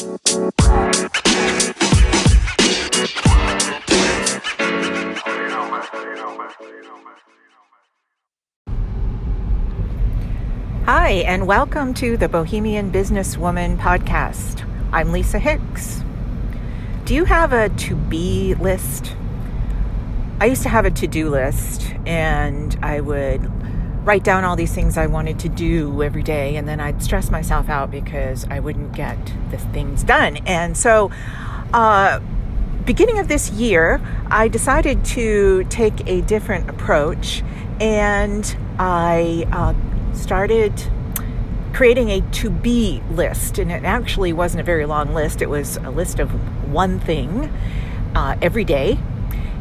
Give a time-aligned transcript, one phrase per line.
[0.00, 0.06] Hi,
[11.26, 14.66] and welcome to the Bohemian Businesswoman podcast.
[14.90, 16.02] I'm Lisa Hicks.
[17.04, 19.14] Do you have a to be list?
[20.40, 23.59] I used to have a to do list, and I would
[24.04, 27.30] write down all these things I wanted to do every day, and then I'd stress
[27.30, 29.18] myself out because I wouldn't get
[29.50, 30.38] the things done.
[30.46, 31.10] And so,
[31.72, 32.20] uh,
[32.84, 37.42] beginning of this year, I decided to take a different approach,
[37.78, 39.74] and I uh,
[40.14, 40.72] started
[41.72, 43.58] creating a to be list.
[43.58, 46.30] And it actually wasn't a very long list, it was a list of
[46.72, 47.52] one thing
[48.14, 48.98] uh, every day.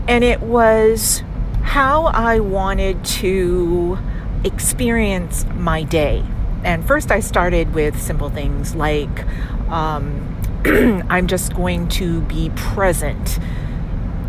[0.08, 1.24] And it was
[1.62, 4.00] how I wanted to
[4.44, 6.24] experience my day.
[6.64, 9.26] And first, I started with simple things like
[9.70, 10.36] um,
[11.10, 13.40] I'm just going to be present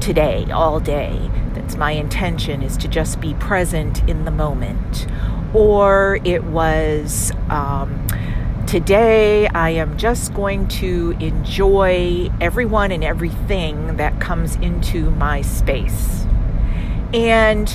[0.01, 1.31] today, all day.
[1.55, 5.07] That's my intention, is to just be present in the moment
[5.53, 8.07] or it was um,
[8.67, 16.27] today I am just going to enjoy everyone and everything that comes into my space.
[17.13, 17.69] And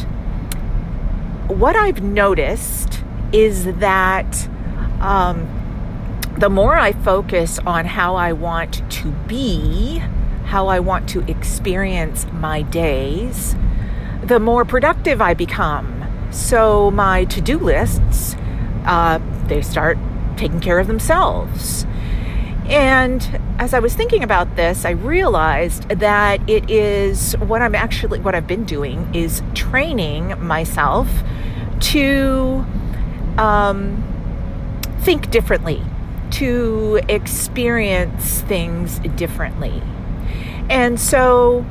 [1.48, 4.48] what I've noticed is that
[5.00, 5.48] um,
[6.38, 9.98] the more I focus on how I want to be,
[10.46, 13.56] how I want to experience my days,
[14.24, 15.96] the more productive I become
[16.32, 18.36] so my to do lists,
[18.86, 19.98] uh, they start
[20.38, 21.86] taking care of themselves.
[22.70, 28.20] And as I was thinking about this, I realized that it is what I'm actually,
[28.20, 31.08] what I've been doing is training myself
[31.80, 32.66] to
[33.38, 34.04] um,
[35.02, 35.84] think differently,
[36.32, 39.82] to experience things differently.
[40.70, 41.66] And so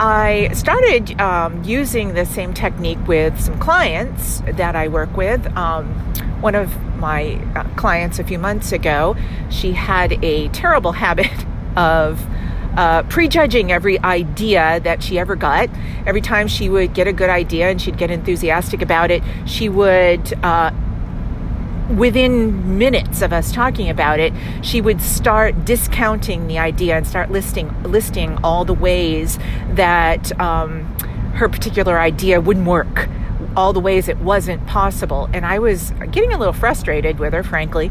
[0.00, 5.44] I started um, using the same technique with some clients that I work with.
[5.56, 5.92] Um,
[6.40, 9.16] one of my uh, clients a few months ago,
[9.50, 11.44] she had a terrible habit
[11.76, 12.24] of
[12.76, 15.68] uh, prejudging every idea that she ever got.
[16.06, 19.68] Every time she would get a good idea and she'd get enthusiastic about it, she
[19.68, 20.70] would uh,
[21.96, 24.32] within minutes of us talking about it,
[24.62, 29.38] she would start discounting the idea and start listing listing all the ways
[29.70, 30.84] that um,
[31.34, 33.08] her particular idea wouldn't work,
[33.56, 35.28] all the ways it wasn't possible.
[35.32, 37.90] And I was getting a little frustrated with her, frankly.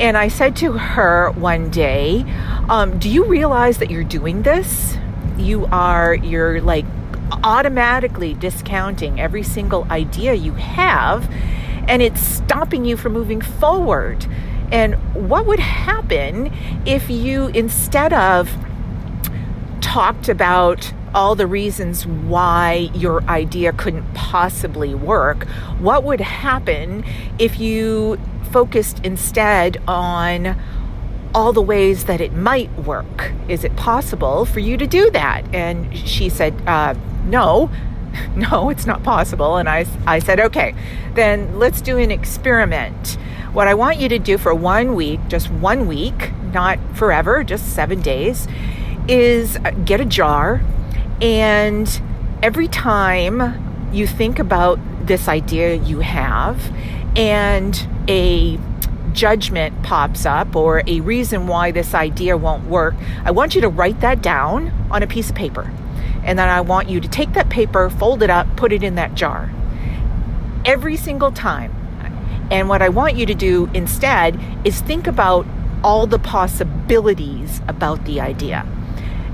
[0.00, 2.24] And I said to her one day,
[2.68, 4.96] um, "Do you realize that you're doing this?
[5.36, 6.84] You are you're like."
[7.42, 11.28] automatically discounting every single idea you have
[11.88, 14.26] and it's stopping you from moving forward.
[14.72, 16.52] And what would happen
[16.84, 18.50] if you, instead of
[19.80, 25.46] talked about all the reasons why your idea couldn't possibly work,
[25.78, 27.04] what would happen
[27.38, 28.18] if you
[28.50, 30.58] focused instead on
[31.34, 33.32] all the ways that it might work?
[33.48, 35.42] Is it possible for you to do that?
[35.54, 36.94] And she said, uh,
[37.24, 37.70] No,
[38.36, 39.56] no, it's not possible.
[39.56, 40.74] And I, I said, okay,
[41.14, 43.18] then let's do an experiment.
[43.52, 47.74] What I want you to do for one week, just one week, not forever, just
[47.74, 48.48] seven days,
[49.08, 50.60] is uh, get a jar.
[51.20, 51.88] And
[52.42, 56.60] every time you think about this idea you have
[57.16, 58.58] and a
[59.12, 63.68] judgment pops up or a reason why this idea won't work, I want you to
[63.68, 65.70] write that down on a piece of paper.
[66.24, 68.94] And then I want you to take that paper, fold it up, put it in
[68.94, 69.50] that jar.
[70.64, 71.72] Every single time.
[72.50, 75.46] And what I want you to do instead is think about
[75.82, 78.66] all the possibilities about the idea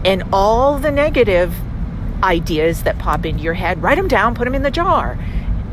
[0.04, 1.54] and all the negative
[2.22, 3.82] ideas that pop into your head.
[3.82, 5.18] Write them down, put them in the jar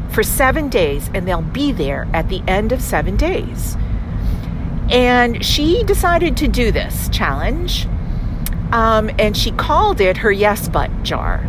[0.10, 3.76] for seven days, and they'll be there at the end of seven days.
[4.90, 7.88] And she decided to do this challenge
[8.72, 11.46] um, and she called it her yes but jar.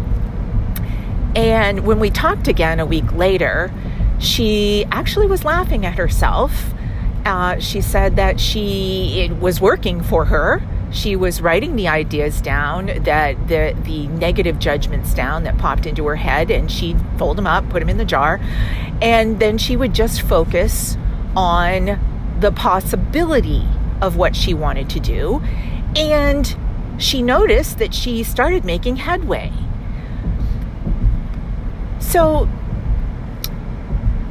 [1.37, 3.73] And when we talked again a week later,
[4.19, 6.73] she actually was laughing at herself.
[7.25, 10.62] Uh, she said that she it was working for her.
[10.91, 16.06] She was writing the ideas down, that the the negative judgments down that popped into
[16.06, 18.41] her head, and she'd fold them up, put them in the jar,
[19.03, 20.97] and then she would just focus
[21.37, 22.00] on
[22.41, 23.67] the possibility
[24.00, 25.43] of what she wanted to do,
[25.94, 26.56] and
[26.99, 29.53] she noticed that she started making headway.
[32.00, 32.47] So,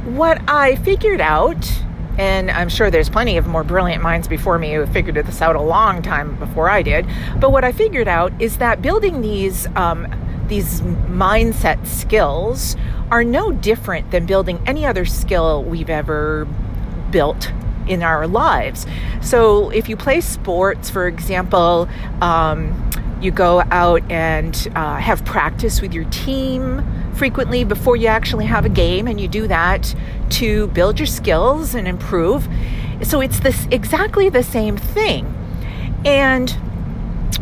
[0.04, 1.82] what I figured out
[2.18, 5.54] And I'm sure there's plenty of more brilliant minds before me who figured this out
[5.54, 7.06] a long time before I did.
[7.38, 10.08] But what I figured out is that building these um,
[10.48, 12.74] these mindset skills
[13.10, 16.46] are no different than building any other skill we've ever
[17.10, 17.52] built
[17.88, 18.86] in our lives.
[19.20, 21.88] So if you play sports, for example,
[22.20, 22.90] um,
[23.20, 28.64] you go out and uh, have practice with your team frequently before you actually have
[28.64, 29.94] a game, and you do that
[30.30, 32.48] to build your skills and improve.
[33.02, 35.34] So it's this exactly the same thing.
[36.04, 36.50] And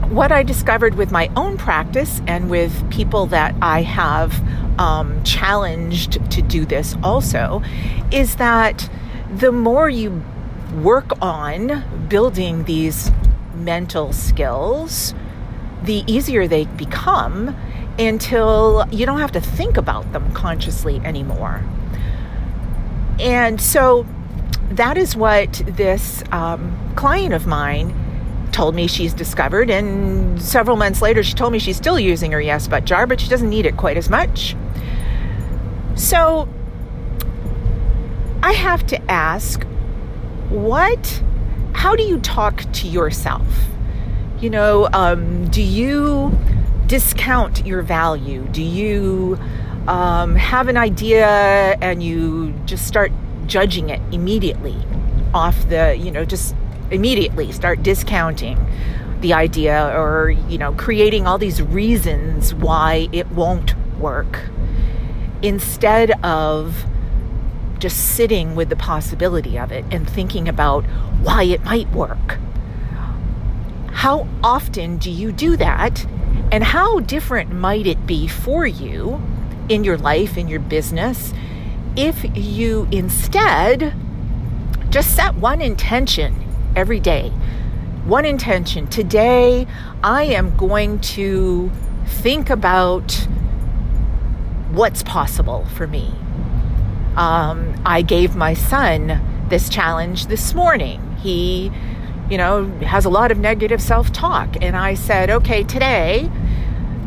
[0.08, 4.40] what I discovered with my own practice and with people that I have
[4.78, 7.62] um, challenged to do this also
[8.10, 8.88] is that
[9.34, 10.22] the more you
[10.74, 13.10] work on building these
[13.54, 15.14] mental skills,
[15.82, 17.56] the easier they become
[17.98, 21.64] until you don't have to think about them consciously anymore.
[23.18, 24.06] And so
[24.70, 27.94] that is what this um, client of mine
[28.52, 29.70] told me she's discovered.
[29.70, 33.20] And several months later, she told me she's still using her Yes But jar, but
[33.20, 34.56] she doesn't need it quite as much.
[35.94, 36.48] So
[38.42, 39.66] I have to ask
[40.50, 41.22] what,
[41.72, 43.46] how do you talk to yourself?
[44.40, 46.36] You know, um, do you
[46.86, 48.46] discount your value?
[48.52, 49.38] Do you
[49.88, 51.26] um, have an idea
[51.80, 53.12] and you just start
[53.46, 54.76] judging it immediately
[55.32, 56.54] off the, you know, just
[56.90, 58.58] immediately start discounting
[59.20, 64.48] the idea or, you know, creating all these reasons why it won't work
[65.42, 66.84] instead of
[67.78, 70.84] just sitting with the possibility of it and thinking about
[71.20, 72.38] why it might work.
[73.92, 76.06] How often do you do that?
[76.52, 79.20] And how different might it be for you
[79.68, 81.32] in your life, in your business,
[81.96, 83.94] if you instead
[84.90, 86.36] just set one intention
[86.76, 87.30] every day?
[88.04, 88.86] One intention.
[88.86, 89.66] Today,
[90.02, 91.70] I am going to
[92.06, 93.26] think about
[94.70, 96.14] what's possible for me
[97.16, 101.16] um, I gave my son this challenge this morning.
[101.16, 101.72] He,
[102.30, 104.56] you know, has a lot of negative self talk.
[104.60, 106.30] And I said, okay, today,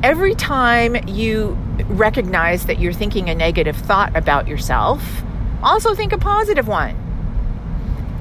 [0.03, 1.57] every time you
[1.88, 5.21] recognize that you're thinking a negative thought about yourself,
[5.61, 6.95] also think a positive one.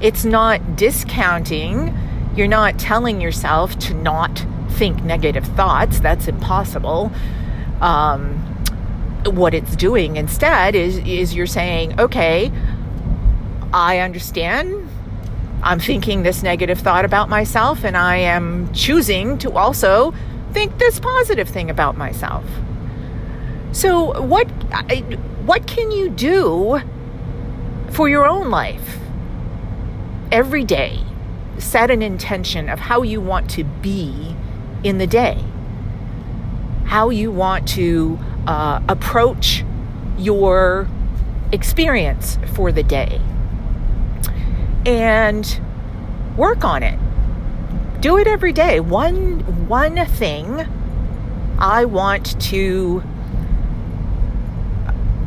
[0.01, 1.97] It's not discounting,
[2.35, 5.99] you're not telling yourself to not think negative thoughts.
[5.99, 7.11] That's impossible.
[7.81, 8.58] Um,
[9.27, 12.51] what it's doing instead is is you're saying, okay,
[13.73, 14.87] I understand.
[15.61, 20.13] I'm thinking this negative thought about myself, and I am choosing to also
[20.53, 22.45] think this positive thing about myself.
[23.71, 24.47] So, what
[25.45, 26.81] what can you do
[27.91, 28.99] for your own life
[30.31, 31.03] every day?
[31.57, 34.35] Set an intention of how you want to be
[34.83, 35.43] in the day,
[36.85, 39.63] how you want to uh, approach
[40.17, 40.87] your
[41.51, 43.21] experience for the day
[44.85, 45.59] and
[46.37, 46.99] work on it.
[48.01, 48.79] Do it every day.
[48.79, 50.65] One one thing
[51.59, 53.03] I want to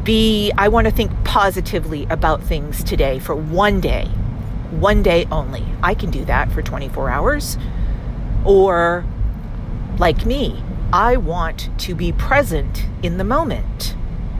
[0.04, 4.06] be I want to think positively about things today for one day.
[4.70, 5.64] One day only.
[5.82, 7.58] I can do that for 24 hours.
[8.44, 9.04] Or
[9.98, 13.96] like me, I want to be present in the moment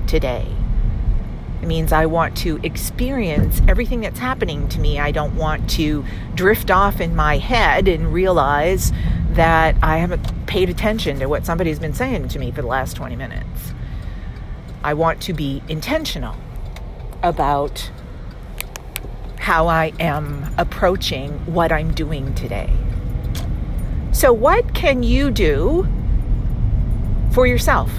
[0.06, 0.47] today.
[1.62, 4.99] It means I want to experience everything that's happening to me.
[4.99, 6.04] I don't want to
[6.35, 8.92] drift off in my head and realize
[9.30, 12.97] that I haven't paid attention to what somebody's been saying to me for the last
[12.97, 13.73] 20 minutes.
[14.85, 16.37] I want to be intentional
[17.23, 17.90] about
[19.38, 22.71] how I am approaching what I'm doing today.
[24.12, 25.88] So, what can you do
[27.32, 27.90] for yourself.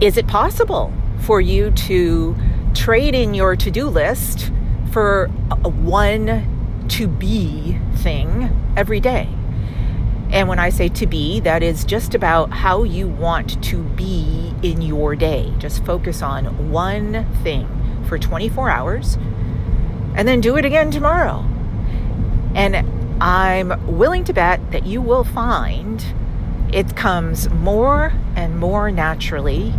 [0.00, 2.36] Is it possible for you to
[2.74, 4.50] trade in your to do list
[4.90, 9.28] for one to be thing every day?
[10.30, 14.54] And when I say to be, that is just about how you want to be
[14.62, 15.52] in your day.
[15.58, 17.68] Just focus on one thing
[18.08, 19.18] for 24 hours
[20.16, 21.44] and then do it again tomorrow.
[22.54, 26.04] And I'm willing to bet that you will find
[26.72, 29.74] it comes more and more naturally.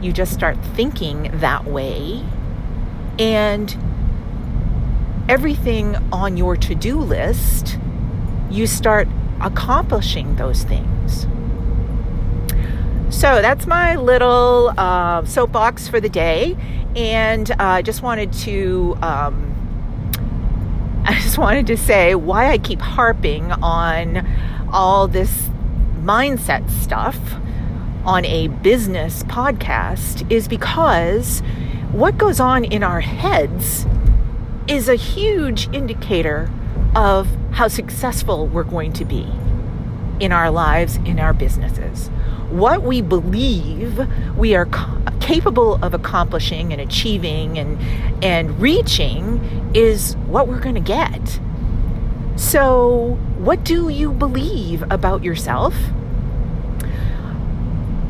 [0.00, 2.24] You just start thinking that way.
[3.18, 3.76] And
[5.28, 7.78] everything on your to do list,
[8.50, 9.08] you start
[9.40, 11.26] accomplishing those things.
[13.14, 16.56] So that's my little uh, soapbox for the day,
[16.94, 18.96] and uh, I just wanted to.
[19.02, 19.48] Um,
[21.04, 24.26] I just wanted to say why I keep harping on
[24.72, 25.50] all this
[26.02, 27.18] mindset stuff
[28.04, 31.40] on a business podcast is because
[31.92, 33.86] what goes on in our heads
[34.68, 36.50] is a huge indicator
[36.94, 39.28] of how successful we're going to be
[40.20, 42.08] in our lives, in our businesses.
[42.50, 44.00] What we believe
[44.36, 44.68] we are
[45.20, 47.80] capable of accomplishing and achieving and,
[48.24, 51.40] and reaching is what we're going to get.
[52.40, 55.74] So, what do you believe about yourself?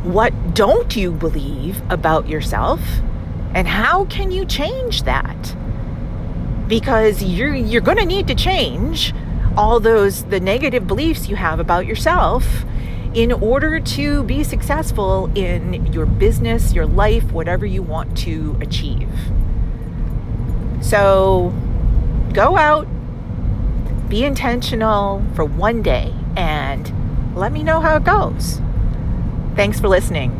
[0.04, 2.80] What don't you believe about yourself?
[3.56, 5.56] And how can you change that?
[6.68, 9.12] Because you're you're going to need to change
[9.56, 12.64] all those the negative beliefs you have about yourself
[13.14, 19.10] in order to be successful in your business, your life, whatever you want to achieve.
[20.80, 21.52] So
[22.32, 22.86] go out,
[24.10, 26.92] be intentional for one day, and
[27.36, 28.60] let me know how it goes.
[29.54, 30.39] Thanks for listening.